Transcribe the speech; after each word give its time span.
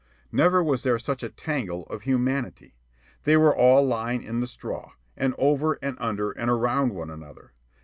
Never 0.31 0.63
was 0.63 0.81
there 0.81 0.97
such 0.97 1.21
a 1.21 1.29
tangle 1.29 1.83
of 1.83 2.01
humanity. 2.01 2.73
They 3.23 3.37
were 3.37 3.55
all 3.55 3.85
lying 3.85 4.23
in 4.23 4.39
the 4.39 4.47
straw, 4.47 4.93
and 5.15 5.35
over, 5.37 5.73
and 5.73 5.95
under, 5.99 6.31
and 6.31 6.49
around 6.49 6.95
one 6.95 7.11
another. 7.11 7.53